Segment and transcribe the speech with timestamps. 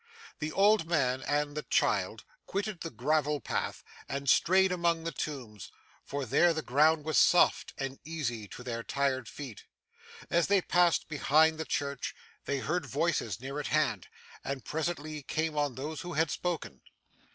[0.39, 5.71] The old man and the child quitted the gravel path, and strayed among the tombs;
[6.03, 9.65] for there the ground was soft, and easy to their tired feet.
[10.31, 14.07] As they passed behind the church, they heard voices near at hand,
[14.43, 16.81] and presently came on those who had spoken.